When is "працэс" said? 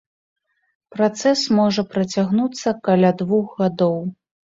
0.95-1.43